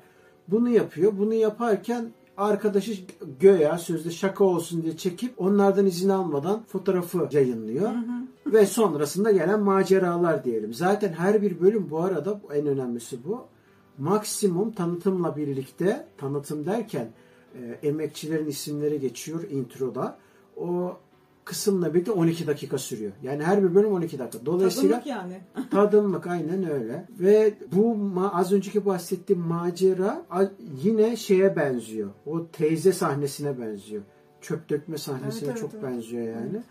Bunu 0.48 0.70
yapıyor. 0.70 1.14
Bunu 1.18 1.34
yaparken 1.34 2.12
arkadaşı 2.38 2.94
göya 3.40 3.78
sözde 3.78 4.12
şaka 4.12 4.44
olsun 4.44 4.84
diye 4.84 4.98
çekip 4.98 5.42
onlardan 5.42 5.86
izin 5.86 6.10
almadan 6.10 6.64
fotoğrafı 6.68 7.28
yayınlıyor. 7.32 7.92
Ve 8.54 8.66
sonrasında 8.66 9.32
gelen 9.32 9.60
maceralar 9.60 10.44
diyelim. 10.44 10.74
Zaten 10.74 11.14
her 11.14 11.42
bir 11.42 11.62
bölüm 11.62 11.90
bu 11.90 12.00
arada 12.00 12.42
en 12.54 12.68
önemlisi 12.68 13.24
bu. 13.26 13.46
Maksimum 13.98 14.72
tanıtımla 14.72 15.36
birlikte 15.36 16.08
tanıtım 16.18 16.66
derken 16.66 17.08
e, 17.56 17.88
emekçilerin 17.88 18.48
isimleri 18.48 19.00
geçiyor 19.00 19.44
introda. 19.50 20.18
O 20.58 20.98
kısımla 21.48 21.94
birlikte 21.94 22.12
12 22.12 22.48
dakika 22.48 22.78
sürüyor. 22.78 23.12
Yani 23.24 23.44
her 23.44 23.64
bir 23.64 23.76
bölüm 23.76 23.94
12 23.94 24.20
dakika. 24.20 24.46
Dolayısıyla 24.46 25.00
Tadımlık 25.00 25.08
yani. 25.08 25.42
Tadımlık 25.72 26.28
aynen 26.28 26.70
öyle. 26.72 27.06
Ve 27.20 27.54
bu 27.72 27.98
az 28.34 28.54
önceki 28.54 28.86
bahsettiğim 28.86 29.42
macera 29.42 30.26
yine 30.84 31.16
şeye 31.16 31.56
benziyor. 31.56 32.10
O 32.26 32.48
teyze 32.48 32.92
sahnesine 32.92 33.60
benziyor. 33.60 34.04
Çöp 34.42 34.70
dökme 34.70 34.98
sahnesine 34.98 35.50
Evet, 35.50 35.62
evet, 35.62 35.72
çok 35.72 35.74
evet. 35.74 35.84
benziyor 35.84 36.24
yani. 36.24 36.64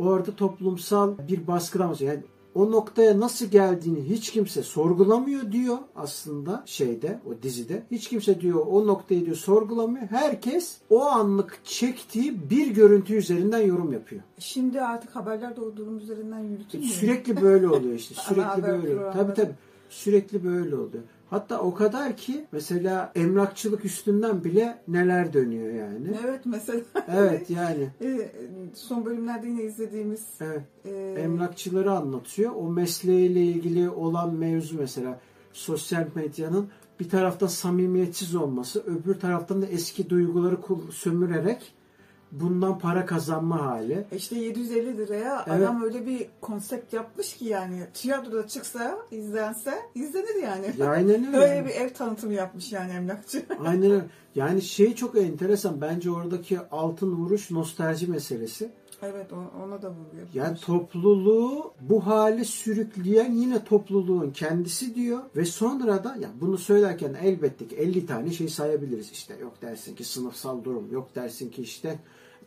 Orada 0.00 0.36
toplumsal 0.36 1.14
bir 1.28 1.46
baskıdan. 1.46 1.96
Yani 2.00 2.20
o 2.54 2.70
noktaya 2.70 3.20
nasıl 3.20 3.46
geldiğini 3.46 4.08
hiç 4.08 4.32
kimse 4.32 4.62
sorgulamıyor 4.62 5.52
diyor 5.52 5.78
aslında 5.96 6.62
şeyde 6.66 7.20
o 7.26 7.42
dizide. 7.42 7.82
Hiç 7.90 8.08
kimse 8.08 8.40
diyor 8.40 8.66
o 8.66 8.86
noktayı 8.86 9.26
diyor 9.26 9.36
sorgulamıyor. 9.36 10.06
Herkes 10.06 10.76
o 10.90 11.04
anlık 11.04 11.60
çektiği 11.64 12.50
bir 12.50 12.66
görüntü 12.66 13.14
üzerinden 13.14 13.58
yorum 13.58 13.92
yapıyor. 13.92 14.22
Şimdi 14.38 14.80
artık 14.80 15.16
haberler 15.16 15.56
de 15.56 15.60
o 15.60 15.76
durum 15.76 15.98
üzerinden 15.98 16.38
yürütülmüyor. 16.38 16.92
Sürekli 16.92 17.42
böyle 17.42 17.68
oluyor 17.68 17.94
işte. 17.94 18.14
Sürekli 18.28 18.62
böyle. 18.62 19.12
Tabii 19.12 19.34
tabii. 19.34 19.54
Sürekli 19.90 20.44
böyle 20.44 20.76
oluyor. 20.76 21.02
Hatta 21.30 21.60
o 21.60 21.74
kadar 21.74 22.16
ki 22.16 22.46
mesela 22.52 23.12
emlakçılık 23.14 23.84
üstünden 23.84 24.44
bile 24.44 24.82
neler 24.88 25.32
dönüyor 25.32 25.74
yani. 25.74 26.16
Evet 26.26 26.40
mesela 26.44 26.80
Evet 27.08 27.50
yani. 27.50 27.88
e, 28.02 28.32
son 28.74 29.04
bölümlerde 29.04 29.46
yine 29.48 29.62
izlediğimiz 29.62 30.26
Evet. 30.40 30.62
e, 30.84 31.20
Emlakçıları 31.20 31.92
anlatıyor. 31.92 32.52
O 32.56 32.70
mesleğiyle 32.70 33.42
ilgili 33.42 33.90
olan 33.90 34.34
mevzu 34.34 34.78
mesela 34.78 35.20
sosyal 35.52 36.06
medyanın 36.14 36.68
bir 37.00 37.08
taraftan 37.08 37.46
samimiyetsiz 37.46 38.34
olması, 38.34 38.82
öbür 38.86 39.14
taraftan 39.14 39.62
da 39.62 39.66
eski 39.66 40.10
duyguları 40.10 40.58
sömürerek 40.92 41.72
bundan 42.32 42.78
para 42.78 43.06
kazanma 43.06 43.66
hali. 43.66 44.06
E 44.12 44.16
İşte 44.16 44.38
750 44.38 44.98
liraya 44.98 45.44
Evet. 45.46 45.62
adam 45.62 45.82
öyle 45.82 46.06
bir 46.06 46.26
konsept 46.40 46.92
yapmış 46.92 47.36
ki 47.36 47.44
yani 47.44 47.86
tiyatroda 47.94 48.48
çıksa 48.48 48.98
izlense 49.10 49.74
izlenir 49.94 50.42
yani. 50.42 50.66
Ya 50.78 50.90
aynen 50.90 51.26
öyle. 51.26 51.36
Öyle 51.36 51.64
bir 51.64 51.70
ev 51.70 51.88
tanıtımı 51.88 52.32
yapmış 52.32 52.72
yani 52.72 52.92
emlakçı. 52.92 53.42
Aynen 53.64 53.90
öyle. 53.90 54.04
Yani 54.34 54.62
şey 54.62 54.94
çok 54.94 55.18
enteresan. 55.18 55.80
Bence 55.80 56.10
oradaki 56.10 56.58
altın 56.70 57.12
vuruş 57.16 57.50
nostalji 57.50 58.06
meselesi. 58.06 58.70
Evet 59.02 59.32
ona 59.64 59.82
da 59.82 59.90
vuruyor. 59.90 60.26
Yani 60.34 60.58
topluluğu 60.58 61.72
bu 61.80 62.06
hale 62.06 62.44
sürükleyen 62.44 63.32
yine 63.32 63.64
topluluğun 63.64 64.30
kendisi 64.30 64.94
diyor 64.94 65.20
ve 65.36 65.44
sonra 65.44 66.04
da 66.04 66.16
ya 66.16 66.28
bunu 66.40 66.58
söylerken 66.58 67.14
elbette 67.22 67.68
ki 67.68 67.76
50 67.76 68.06
tane 68.06 68.30
şey 68.30 68.48
sayabiliriz 68.48 69.10
işte 69.10 69.34
yok 69.40 69.62
dersin 69.62 69.94
ki 69.94 70.04
sınıfsal 70.04 70.64
durum 70.64 70.92
yok 70.92 71.14
dersin 71.14 71.50
ki 71.50 71.62
işte 71.62 71.98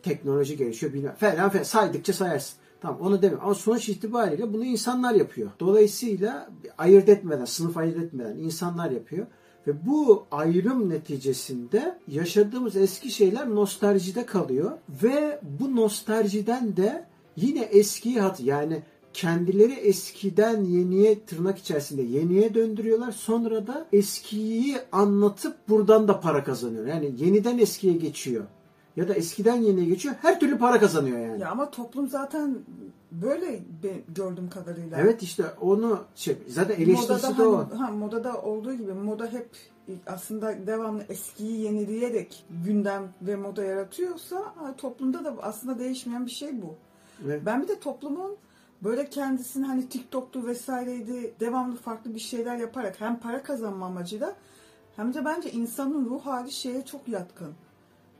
teknoloji 0.02 0.56
gelişiyor 0.56 0.92
bilmem 0.92 1.14
falan 1.14 1.48
falan 1.50 1.62
saydıkça 1.62 2.12
sayarsın. 2.12 2.58
Tamam 2.80 3.00
onu 3.00 3.22
demiyorum 3.22 3.44
ama 3.44 3.54
sonuç 3.54 3.88
itibariyle 3.88 4.52
bunu 4.52 4.64
insanlar 4.64 5.14
yapıyor. 5.14 5.50
Dolayısıyla 5.60 6.50
ayırt 6.78 7.08
etmeden, 7.08 7.44
sınıf 7.44 7.76
ayırt 7.76 7.96
etmeden 7.96 8.36
insanlar 8.36 8.90
yapıyor. 8.90 9.26
Ve 9.66 9.86
bu 9.86 10.26
ayrım 10.30 10.90
neticesinde 10.90 11.98
yaşadığımız 12.08 12.76
eski 12.76 13.10
şeyler 13.10 13.50
nostaljide 13.50 14.26
kalıyor. 14.26 14.70
Ve 15.02 15.40
bu 15.42 15.76
nostaljiden 15.76 16.76
de 16.76 17.06
yine 17.36 17.60
eskiyi 17.60 18.20
hat 18.20 18.40
yani 18.40 18.82
kendileri 19.14 19.72
eskiden 19.72 20.64
yeniye 20.64 21.24
tırnak 21.24 21.58
içerisinde 21.58 22.02
yeniye 22.02 22.54
döndürüyorlar. 22.54 23.12
Sonra 23.12 23.66
da 23.66 23.86
eskiyi 23.92 24.76
anlatıp 24.92 25.68
buradan 25.68 26.08
da 26.08 26.20
para 26.20 26.44
kazanıyor. 26.44 26.86
Yani 26.86 27.12
yeniden 27.18 27.58
eskiye 27.58 27.92
geçiyor. 27.92 28.44
Ya 28.96 29.08
da 29.08 29.14
eskiden 29.14 29.56
yeniye 29.56 29.86
geçiyor. 29.86 30.14
Her 30.22 30.40
türlü 30.40 30.58
para 30.58 30.80
kazanıyor 30.80 31.18
yani. 31.18 31.40
Ya 31.40 31.50
ama 31.50 31.70
toplum 31.70 32.08
zaten 32.08 32.58
böyle 33.12 33.60
gördüğüm 34.14 34.50
kadarıyla. 34.50 34.98
Evet 35.00 35.22
işte 35.22 35.44
onu 35.60 36.00
şey, 36.14 36.36
zaten 36.48 36.74
eleştirisi 36.74 37.26
modada 37.26 37.38
de 37.38 37.46
o. 37.46 37.58
hani- 37.58 37.74
ha, 37.74 37.90
modada 37.90 38.42
olduğu 38.42 38.74
gibi 38.74 38.92
moda 38.92 39.26
hep 39.26 39.48
aslında 40.06 40.66
devamlı 40.66 41.02
eskiyi 41.08 41.60
yenileyerek 41.60 42.44
gündem 42.64 43.08
ve 43.22 43.36
moda 43.36 43.64
yaratıyorsa 43.64 44.54
toplumda 44.78 45.24
da 45.24 45.34
aslında 45.42 45.78
değişmeyen 45.78 46.26
bir 46.26 46.30
şey 46.30 46.62
bu. 46.62 46.74
Evet. 47.24 47.42
Ben 47.46 47.62
bir 47.62 47.68
de 47.68 47.78
toplumun 47.80 48.36
böyle 48.82 49.10
kendisini 49.10 49.66
hani 49.66 49.88
TikTok'tu 49.88 50.46
vesaireydi 50.46 51.34
devamlı 51.40 51.76
farklı 51.76 52.14
bir 52.14 52.20
şeyler 52.20 52.56
yaparak 52.56 53.00
hem 53.00 53.20
para 53.20 53.42
kazanma 53.42 53.86
amacıyla 53.86 54.34
hem 54.96 55.14
de 55.14 55.24
bence 55.24 55.50
insanın 55.50 56.04
ruh 56.04 56.26
hali 56.26 56.52
şeye 56.52 56.84
çok 56.84 57.08
yatkın. 57.08 57.54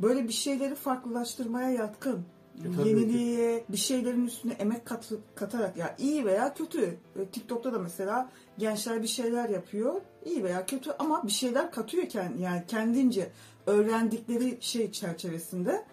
Böyle 0.02 0.28
bir 0.28 0.32
şeyleri 0.32 0.74
farklılaştırmaya 0.74 1.70
yatkın. 1.70 2.24
E, 2.64 2.88
Yeniliğe, 2.88 3.64
bir 3.68 3.76
şeylerin 3.76 4.26
üstüne 4.26 4.52
emek 4.52 4.86
kat, 4.86 5.12
katarak 5.34 5.76
ya 5.76 5.96
iyi 5.98 6.24
veya 6.24 6.54
kötü. 6.54 6.96
E, 7.16 7.24
TikTok'ta 7.32 7.72
da 7.72 7.78
mesela 7.78 8.30
gençler 8.58 9.02
bir 9.02 9.08
şeyler 9.08 9.48
yapıyor. 9.48 10.00
iyi 10.24 10.44
veya 10.44 10.66
kötü 10.66 10.90
ama 10.98 11.26
bir 11.26 11.32
şeyler 11.32 11.70
katıyor 11.72 12.04
kend- 12.04 12.40
yani 12.40 12.62
kendince 12.68 13.30
öğrendikleri 13.66 14.58
şey 14.60 14.92
çerçevesinde. 14.92 15.84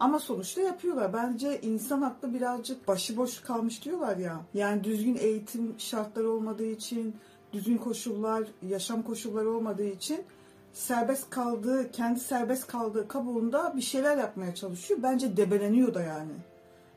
Ama 0.00 0.18
sonuçta 0.18 0.60
yapıyorlar. 0.60 1.12
Bence 1.12 1.60
insan 1.60 2.02
aklı 2.02 2.34
birazcık 2.34 2.88
başıboş 2.88 3.40
kalmış 3.40 3.84
diyorlar 3.84 4.16
ya. 4.16 4.40
Yani 4.54 4.84
düzgün 4.84 5.16
eğitim 5.20 5.74
şartları 5.78 6.30
olmadığı 6.30 6.66
için, 6.66 7.16
düzgün 7.52 7.76
koşullar, 7.76 8.44
yaşam 8.68 9.02
koşulları 9.02 9.50
olmadığı 9.50 9.86
için 9.88 10.24
serbest 10.72 11.30
kaldığı, 11.30 11.90
kendi 11.90 12.20
serbest 12.20 12.66
kaldığı 12.66 13.08
kabuğunda 13.08 13.76
bir 13.76 13.82
şeyler 13.82 14.16
yapmaya 14.16 14.54
çalışıyor. 14.54 15.00
Bence 15.02 15.36
debeleniyor 15.36 15.94
da 15.94 16.02
yani. 16.02 16.32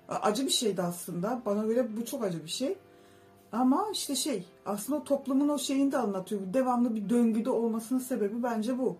Acı 0.09 0.45
bir 0.45 0.51
şeydi 0.51 0.81
aslında. 0.81 1.41
Bana 1.45 1.65
göre 1.65 1.87
bu 1.97 2.05
çok 2.05 2.23
acı 2.23 2.43
bir 2.43 2.49
şey. 2.49 2.77
Ama 3.51 3.87
işte 3.93 4.15
şey, 4.15 4.45
aslında 4.65 5.03
toplumun 5.03 5.49
o 5.49 5.57
şeyini 5.57 5.91
de 5.91 5.97
anlatıyor. 5.97 6.41
Devamlı 6.53 6.95
bir 6.95 7.09
döngüde 7.09 7.49
olmasının 7.49 7.99
sebebi 7.99 8.43
bence 8.43 8.79
bu. 8.79 8.97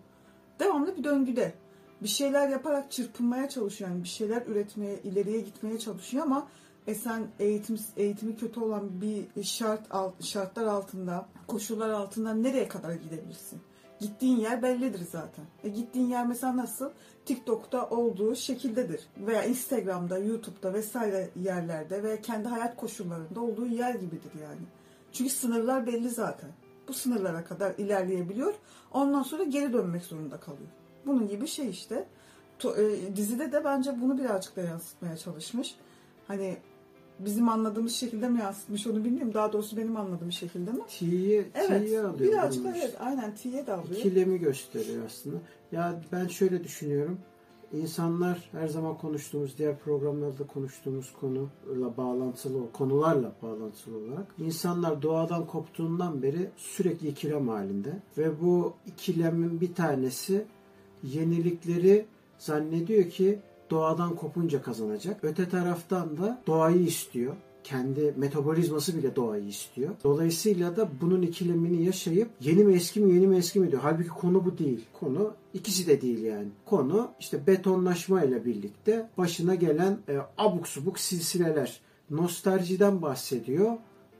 Devamlı 0.60 0.96
bir 0.96 1.04
döngüde. 1.04 1.54
Bir 2.02 2.08
şeyler 2.08 2.48
yaparak 2.48 2.92
çırpınmaya 2.92 3.48
çalışıyor. 3.48 3.90
Yani 3.90 4.02
bir 4.02 4.08
şeyler 4.08 4.46
üretmeye, 4.46 5.00
ileriye 5.02 5.40
gitmeye 5.40 5.78
çalışıyor 5.78 6.24
ama 6.24 6.48
e 6.86 6.94
sen 6.94 7.26
eğitim, 7.38 7.78
eğitimi 7.96 8.36
kötü 8.36 8.60
olan 8.60 9.00
bir 9.00 9.42
şart 9.42 9.80
şartlar 10.20 10.64
altında, 10.64 11.26
koşullar 11.46 11.90
altında 11.90 12.34
nereye 12.34 12.68
kadar 12.68 12.92
gidebilirsin? 12.92 13.60
Gittiğin 14.00 14.36
yer 14.36 14.62
bellidir 14.62 15.00
zaten. 15.10 15.44
E 15.64 15.68
gittiğin 15.68 16.08
yer 16.08 16.26
mesela 16.26 16.56
nasıl? 16.56 16.90
TikTok'ta 17.24 17.88
olduğu 17.88 18.36
şekildedir. 18.36 19.00
Veya 19.18 19.44
Instagram'da, 19.44 20.18
YouTube'da 20.18 20.74
vesaire 20.74 21.30
yerlerde 21.36 22.02
veya 22.02 22.20
kendi 22.20 22.48
hayat 22.48 22.76
koşullarında 22.76 23.40
olduğu 23.40 23.66
yer 23.66 23.94
gibidir 23.94 24.32
yani. 24.42 24.60
Çünkü 25.12 25.30
sınırlar 25.30 25.86
belli 25.86 26.10
zaten. 26.10 26.50
Bu 26.88 26.92
sınırlara 26.92 27.44
kadar 27.44 27.74
ilerleyebiliyor. 27.78 28.54
Ondan 28.92 29.22
sonra 29.22 29.44
geri 29.44 29.72
dönmek 29.72 30.02
zorunda 30.02 30.40
kalıyor. 30.40 30.68
Bunun 31.06 31.28
gibi 31.28 31.46
şey 31.46 31.68
işte. 31.70 32.06
E, 32.64 33.16
dizide 33.16 33.52
de 33.52 33.64
bence 33.64 34.00
bunu 34.00 34.18
birazcık 34.18 34.56
da 34.56 34.60
yansıtmaya 34.60 35.16
çalışmış. 35.16 35.76
Hani 36.28 36.56
bizim 37.18 37.48
anladığımız 37.48 37.94
şekilde 37.94 38.28
mi 38.28 38.40
yansıtmış 38.40 38.86
onu 38.86 39.04
bilmiyorum. 39.04 39.34
Daha 39.34 39.52
doğrusu 39.52 39.76
benim 39.76 39.96
anladığım 39.96 40.32
şekilde 40.32 40.72
mi? 40.72 40.80
T'ye 40.98 41.44
Evet. 41.54 41.68
T'ye 41.86 42.00
alıyor. 42.00 42.32
Birazcık 42.32 42.64
da 42.64 42.76
evet. 42.76 42.96
Aynen 43.00 43.34
T'ye 43.34 43.66
de 43.66 43.72
alıyor. 43.72 43.96
ikilemi 43.98 44.38
gösteriyor 44.38 45.04
aslında. 45.06 45.36
Ya 45.72 46.00
ben 46.12 46.26
şöyle 46.26 46.64
düşünüyorum. 46.64 47.18
İnsanlar 47.72 48.48
her 48.52 48.68
zaman 48.68 48.98
konuştuğumuz, 48.98 49.58
diğer 49.58 49.78
programlarda 49.78 50.46
konuştuğumuz 50.46 51.12
konuyla 51.20 51.96
bağlantılı, 51.96 52.72
konularla 52.72 53.32
bağlantılı 53.42 53.98
olarak 53.98 54.26
insanlar 54.38 55.02
doğadan 55.02 55.46
koptuğundan 55.46 56.22
beri 56.22 56.50
sürekli 56.56 57.08
ikilem 57.08 57.48
halinde 57.48 57.92
ve 58.18 58.40
bu 58.40 58.74
ikilemin 58.86 59.60
bir 59.60 59.74
tanesi 59.74 60.44
yenilikleri 61.02 62.06
zannediyor 62.38 63.10
ki 63.10 63.38
doğadan 63.70 64.16
kopunca 64.16 64.62
kazanacak. 64.62 65.24
Öte 65.24 65.48
taraftan 65.48 66.16
da 66.18 66.42
doğayı 66.46 66.82
istiyor. 66.82 67.34
Kendi 67.64 68.14
metabolizması 68.16 68.98
bile 68.98 69.16
doğayı 69.16 69.44
istiyor. 69.44 69.90
Dolayısıyla 70.04 70.76
da 70.76 70.88
bunun 71.00 71.22
ikilemini 71.22 71.84
yaşayıp 71.84 72.28
yeni 72.40 72.64
mi 72.64 72.74
eski 72.74 73.00
mi 73.00 73.14
yeni 73.14 73.26
mi 73.26 73.36
eski 73.36 73.60
mi 73.60 73.70
diyor. 73.70 73.82
Halbuki 73.82 74.08
konu 74.08 74.44
bu 74.44 74.58
değil. 74.58 74.84
Konu 75.00 75.32
ikisi 75.54 75.86
de 75.86 76.00
değil 76.00 76.22
yani. 76.22 76.48
Konu 76.64 77.08
işte 77.20 77.46
betonlaşma 77.46 78.22
ile 78.22 78.44
birlikte 78.44 79.08
başına 79.18 79.54
gelen 79.54 79.98
e, 80.08 80.18
abuk 80.38 80.68
subuk 80.68 80.98
silsileler. 80.98 81.80
Nostaljiden 82.10 83.02
bahsediyor. 83.02 83.72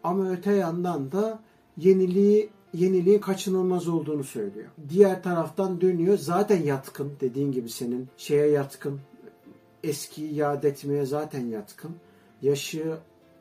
Ama 0.02 0.30
öte 0.30 0.52
yandan 0.52 1.12
da 1.12 1.40
yeniliği 1.76 2.50
yeniliğin 2.74 3.18
kaçınılmaz 3.18 3.88
olduğunu 3.88 4.24
söylüyor. 4.24 4.66
Diğer 4.88 5.22
taraftan 5.22 5.80
dönüyor. 5.80 6.18
Zaten 6.18 6.62
yatkın 6.62 7.12
dediğin 7.20 7.52
gibi 7.52 7.68
senin 7.68 8.08
şeye 8.16 8.46
yatkın. 8.46 9.00
Eskiyi 9.86 10.34
yad 10.34 10.62
etmeye 10.62 11.06
zaten 11.06 11.46
yatkın. 11.46 11.90
Yaşı 12.42 12.96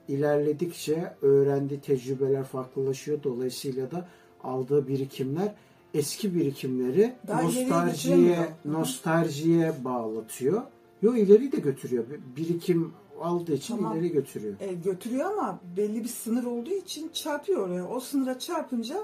ilerledikçe 0.08 1.14
öğrendiği 1.22 1.82
tecrübeler 1.82 2.44
farklılaşıyor. 2.44 3.24
Dolayısıyla 3.24 3.92
da 3.92 4.08
aldığı 4.44 4.88
birikimler 4.88 5.56
eski 5.94 6.36
birikimleri 6.36 7.14
Daha 7.28 7.42
nostaljiye 7.42 8.50
nostaljiye 8.66 9.74
bağlatıyor. 9.84 10.62
Yo 11.02 11.16
ileri 11.16 11.52
de 11.52 11.58
götürüyor. 11.58 12.06
Birikim 12.38 12.94
aldığı 13.22 13.54
için 13.54 13.78
Tamam. 13.78 13.94
ileri 13.94 14.12
götürüyor. 14.12 14.54
E, 14.60 14.74
götürüyor 14.74 15.32
ama 15.32 15.60
belli 15.78 16.04
bir 16.04 16.10
sınır 16.10 16.44
olduğu 16.44 16.74
için 16.74 17.10
çarpıyor 17.14 17.68
oraya. 17.68 17.88
O 17.88 18.00
sınıra 18.00 18.40
çarpınca 18.40 18.98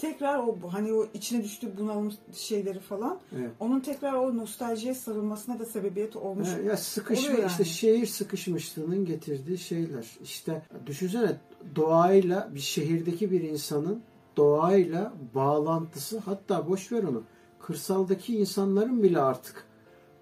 tekrar 0.00 0.38
o 0.38 0.56
hani 0.72 0.92
o 0.92 1.06
içine 1.14 1.44
düştüğü 1.44 1.76
bunalım 1.78 2.12
şeyleri 2.32 2.80
falan 2.80 3.18
Evet. 3.38 3.50
onun 3.60 3.80
tekrar 3.80 4.12
o 4.12 4.36
nostaljiye 4.36 4.94
sarılmasına 4.94 5.58
da 5.58 5.64
sebebiyet 5.64 6.16
olmuş. 6.16 6.48
Ya, 6.48 6.58
ya 6.62 6.76
sıkışma 6.76 7.32
Oluyor 7.32 7.48
işte 7.48 7.62
yani. 7.62 7.72
şehir 7.72 8.06
sıkışmışlığının 8.06 9.04
getirdiği 9.04 9.58
şeyler. 9.58 10.06
İşte 10.22 10.62
düşünsene 10.86 11.36
doğayla 11.76 12.50
bir 12.54 12.60
şehirdeki 12.60 13.30
bir 13.30 13.40
insanın 13.40 14.02
doğayla 14.36 15.12
bağlantısı 15.34 16.18
hatta 16.18 16.68
boş 16.68 16.92
ver 16.92 17.02
onu. 17.02 17.22
Kırsaldaki 17.60 18.36
insanların 18.36 19.02
bile 19.02 19.20
artık 19.20 19.64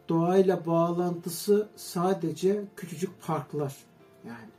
doğayla 0.09 0.67
bağlantısı 0.67 1.69
sadece 1.77 2.65
küçücük 2.77 3.23
parklar. 3.23 3.77
Yani 4.27 4.51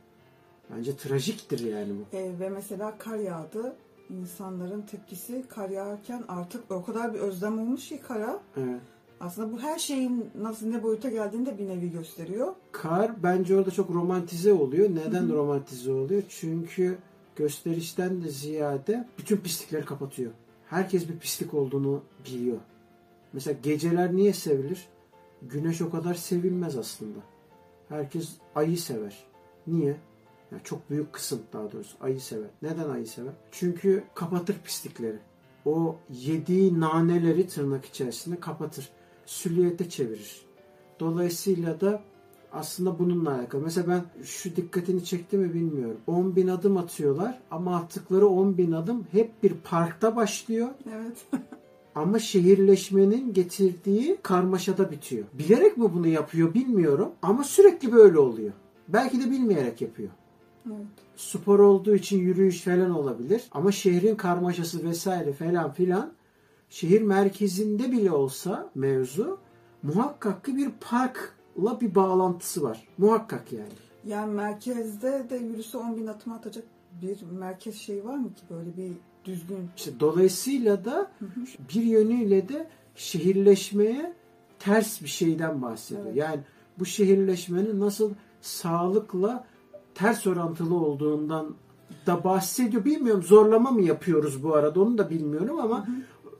bence 0.70 0.96
trajiktir 0.96 1.58
yani 1.58 1.92
bu. 1.98 2.16
E, 2.16 2.38
ve 2.40 2.48
mesela 2.48 2.98
kar 2.98 3.18
yağdı. 3.18 3.76
İnsanların 4.10 4.82
tepkisi 4.82 5.44
kar 5.48 5.70
yağarken 5.70 6.24
artık 6.28 6.70
o 6.70 6.84
kadar 6.84 7.14
bir 7.14 7.18
özlem 7.18 7.58
olmuş 7.58 7.88
ki 7.88 8.00
kara. 8.08 8.40
Evet. 8.56 8.80
Aslında 9.20 9.52
bu 9.52 9.60
her 9.60 9.78
şeyin 9.78 10.30
nasıl 10.42 10.66
ne 10.66 10.82
boyuta 10.82 11.08
geldiğini 11.08 11.46
de 11.46 11.58
bir 11.58 11.68
nevi 11.68 11.92
gösteriyor. 11.92 12.52
Kar 12.72 13.22
bence 13.22 13.56
orada 13.56 13.70
çok 13.70 13.90
romantize 13.90 14.52
oluyor. 14.52 14.90
Neden 14.90 15.32
romantize 15.32 15.92
oluyor? 15.92 16.22
Çünkü 16.28 16.98
gösterişten 17.36 18.22
de 18.22 18.28
ziyade 18.28 19.08
bütün 19.18 19.36
pislikleri 19.36 19.84
kapatıyor. 19.84 20.32
Herkes 20.66 21.08
bir 21.08 21.18
pislik 21.18 21.54
olduğunu 21.54 22.02
biliyor. 22.26 22.58
Mesela 23.32 23.58
geceler 23.62 24.16
niye 24.16 24.32
sevilir? 24.32 24.88
Güneş 25.42 25.82
o 25.82 25.90
kadar 25.90 26.14
sevilmez 26.14 26.76
aslında. 26.76 27.18
Herkes 27.88 28.28
ayı 28.54 28.78
sever. 28.78 29.24
Niye? 29.66 29.96
Yani 30.52 30.62
çok 30.64 30.90
büyük 30.90 31.12
kısım 31.12 31.40
daha 31.52 31.72
doğrusu 31.72 31.96
ayı 32.00 32.20
sever. 32.20 32.50
Neden 32.62 32.90
ayı 32.90 33.06
sever? 33.06 33.32
Çünkü 33.50 34.04
kapatır 34.14 34.56
pislikleri. 34.64 35.18
O 35.64 35.96
yediği 36.10 36.80
naneleri 36.80 37.46
tırnak 37.46 37.84
içerisinde 37.84 38.40
kapatır. 38.40 38.88
Süliyete 39.26 39.88
çevirir. 39.88 40.42
Dolayısıyla 41.00 41.80
da 41.80 42.02
aslında 42.52 42.98
bununla 42.98 43.34
alakalı. 43.34 43.62
Mesela 43.62 43.88
ben 43.88 44.24
şu 44.24 44.56
dikkatini 44.56 45.04
çekti 45.04 45.36
mi 45.38 45.54
bilmiyorum. 45.54 46.00
10 46.06 46.36
bin 46.36 46.48
adım 46.48 46.76
atıyorlar 46.76 47.40
ama 47.50 47.76
attıkları 47.76 48.26
10 48.26 48.58
bin 48.58 48.72
adım 48.72 49.06
hep 49.12 49.42
bir 49.42 49.54
parkta 49.54 50.16
başlıyor 50.16 50.68
Evet. 50.94 51.26
ama 51.94 52.18
şehirleşmenin 52.18 53.32
getirdiği 53.32 54.18
karmaşada 54.22 54.90
bitiyor. 54.90 55.24
Bilerek 55.32 55.76
mi 55.76 55.94
bunu 55.94 56.06
yapıyor 56.06 56.54
bilmiyorum 56.54 57.08
ama 57.22 57.44
sürekli 57.44 57.92
böyle 57.92 58.18
oluyor. 58.18 58.52
Belki 58.88 59.20
de 59.20 59.30
bilmeyerek 59.30 59.80
yapıyor. 59.80 60.10
Spor 61.16 61.58
olduğu 61.58 61.94
için 61.94 62.18
yürüyüş 62.18 62.60
falan 62.60 62.90
olabilir 62.90 63.42
ama 63.52 63.72
şehrin 63.72 64.16
karmaşası 64.16 64.84
vesaire 64.84 65.32
falan 65.32 65.72
filan 65.72 66.12
şehir 66.70 67.02
merkezinde 67.02 67.92
bile 67.92 68.12
olsa 68.12 68.70
mevzu 68.74 69.38
muhakkak 69.82 70.44
ki 70.44 70.56
bir 70.56 70.70
parkla 70.80 71.80
bir 71.80 71.94
bağlantısı 71.94 72.62
var. 72.62 72.86
Muhakkak 72.98 73.52
yani. 73.52 73.68
Yani 74.06 74.32
merkezde 74.32 75.26
de 75.30 75.36
yürüse 75.36 75.78
10 75.78 75.96
bin 75.96 76.06
adım 76.06 76.32
atacak 76.32 76.64
bir 77.02 77.22
merkez 77.22 77.74
şey 77.74 78.04
var 78.04 78.16
mı 78.16 78.34
ki 78.34 78.42
böyle 78.50 78.76
bir 78.76 78.92
düzgün 79.24 79.70
İşte 79.76 80.00
dolayısıyla 80.00 80.84
da 80.84 81.10
bir 81.74 81.82
yönüyle 81.82 82.48
de 82.48 82.68
şehirleşmeye 82.94 84.12
ters 84.58 85.02
bir 85.02 85.08
şeyden 85.08 85.62
bahsediyor. 85.62 86.06
Evet. 86.06 86.16
Yani 86.16 86.40
bu 86.78 86.84
şehirleşmenin 86.84 87.80
nasıl 87.80 88.14
sağlıkla 88.40 89.44
ters 89.98 90.26
orantılı 90.26 90.74
olduğundan 90.74 91.54
da 92.06 92.24
bahsediyor. 92.24 92.84
Bilmiyorum 92.84 93.22
zorlama 93.22 93.70
mı 93.70 93.82
yapıyoruz 93.82 94.42
bu 94.42 94.54
arada 94.54 94.80
onu 94.80 94.98
da 94.98 95.10
bilmiyorum 95.10 95.60
ama 95.60 95.86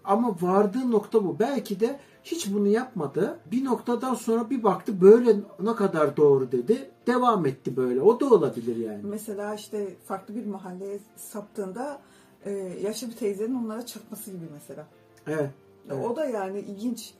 ama 0.04 0.36
vardığı 0.40 0.90
nokta 0.90 1.24
bu. 1.24 1.38
Belki 1.38 1.80
de 1.80 1.98
hiç 2.24 2.52
bunu 2.54 2.68
yapmadı. 2.68 3.38
Bir 3.50 3.64
noktadan 3.64 4.14
sonra 4.14 4.50
bir 4.50 4.62
baktı 4.62 5.00
böyle 5.00 5.36
ne 5.60 5.74
kadar 5.74 6.16
doğru 6.16 6.52
dedi. 6.52 6.90
Devam 7.06 7.46
etti 7.46 7.76
böyle. 7.76 8.00
O 8.00 8.20
da 8.20 8.30
olabilir 8.34 8.76
yani. 8.76 9.00
Mesela 9.02 9.54
işte 9.54 9.94
farklı 10.04 10.34
bir 10.34 10.46
mahalleye 10.46 10.98
saptığında 11.16 12.00
e, 12.44 12.50
yaşlı 12.82 13.06
bir 13.08 13.16
teyzenin 13.16 13.64
onlara 13.64 13.86
çakması 13.86 14.30
gibi 14.30 14.44
mesela. 14.52 14.86
Evet. 15.26 15.50
Evet. 15.90 16.06
O 16.06 16.16
da 16.16 16.24
yani 16.24 16.60
ilginç. 16.60 17.14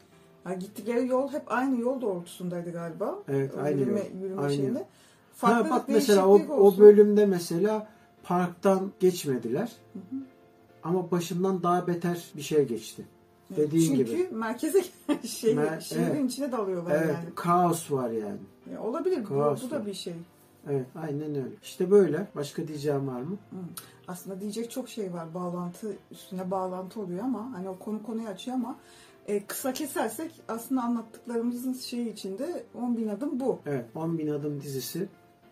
Yani 0.47 0.59
gittikleri 0.59 1.09
yol 1.09 1.33
hep 1.33 1.43
aynı 1.47 1.81
yol 1.81 2.01
doğrultusundaydı 2.01 2.73
galiba. 2.73 3.19
Evet, 3.29 3.53
aynı 3.63 3.81
yürüme, 3.81 4.01
yol. 4.01 4.23
yürüme 4.23 4.43
Aynı 4.43 4.55
şeyinde. 4.55 4.79
yol. 4.79 4.87
Farklı 5.39 5.69
ha, 5.69 5.77
bak 5.77 5.89
mesela 5.89 6.27
o, 6.27 6.31
değişiklik 6.35 6.59
o 6.59 6.61
olsun. 6.63 6.81
bölümde 6.81 7.27
mesela 7.27 7.89
parktan 8.23 8.93
geçmediler. 9.01 9.73
Ama 10.83 11.11
başından 11.11 11.63
daha 11.63 11.87
beter 11.87 12.25
bir 12.37 12.43
şey 12.43 12.65
geçti. 12.65 13.05
Dediğin 13.57 13.87
Çünkü 13.97 14.05
gibi. 14.05 14.29
merkeze 14.35 14.83
şey, 15.27 15.55
Mer- 15.55 15.81
şehrin 15.81 16.03
evet. 16.17 16.31
içine 16.33 16.53
dalıyorlar 16.53 16.91
Evet, 16.97 17.15
yani. 17.15 17.35
kaos 17.35 17.91
var 17.91 18.11
yani. 18.11 18.37
Ya 18.73 18.83
olabilir. 18.83 19.25
Bu, 19.25 19.29
Kaos 19.29 19.63
bu 19.63 19.71
da 19.71 19.77
var. 19.77 19.87
bir 19.87 19.95
şey. 19.95 20.15
Evet, 20.71 20.87
aynen 20.97 21.31
öyle. 21.35 21.55
İşte 21.63 21.91
böyle. 21.91 22.29
Başka 22.37 22.69
diyeceğim 22.69 23.09
var 23.09 23.21
mı? 23.21 23.37
Hı. 23.51 23.57
Aslında 24.09 24.41
diyecek 24.41 24.71
çok 24.71 24.89
şey 24.89 25.13
var. 25.13 25.35
Bağlantı 25.35 25.97
üstüne 26.11 26.51
bağlantı 26.51 27.01
oluyor 27.01 27.25
ama 27.25 27.53
hani 27.55 27.69
o 27.69 27.79
konu 27.79 28.03
konuyu 28.03 28.29
açıyor 28.29 28.57
ama 28.57 28.77
e, 29.27 29.45
kısa 29.47 29.73
kesersek 29.73 30.33
aslında 30.49 30.83
anlattıklarımızın 30.83 31.73
şeyi 31.73 32.13
içinde 32.13 32.65
10 32.75 32.97
bin 32.97 33.09
adım 33.09 33.41
bu. 33.41 33.59
Evet, 33.67 33.85
10 33.95 34.19
bin 34.19 34.29
adım 34.29 34.61
dizisi 34.63 35.09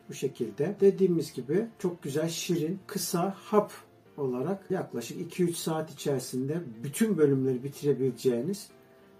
bu 0.08 0.14
şekilde. 0.14 0.76
Dediğimiz 0.80 1.32
gibi 1.32 1.66
çok 1.78 2.02
güzel, 2.02 2.28
şirin, 2.28 2.78
kısa, 2.86 3.34
hap 3.38 3.72
olarak 4.16 4.70
yaklaşık 4.70 5.38
2-3 5.38 5.52
saat 5.52 5.90
içerisinde 5.90 6.62
bütün 6.82 7.18
bölümleri 7.18 7.64
bitirebileceğiniz 7.64 8.68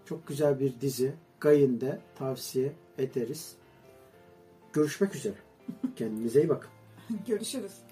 çok 0.05 0.27
güzel 0.27 0.61
bir 0.61 0.81
dizi. 0.81 1.15
Gayin'de 1.41 2.01
tavsiye 2.19 2.73
ederiz. 2.99 3.57
Görüşmek 4.73 5.15
üzere. 5.15 5.35
Kendinize 5.97 6.41
iyi 6.41 6.49
bakın. 6.49 6.71
Görüşürüz. 7.27 7.86